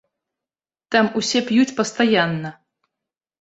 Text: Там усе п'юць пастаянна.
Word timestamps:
Там 0.95 1.05
усе 1.21 1.39
п'юць 1.49 1.75
пастаянна. 1.81 2.53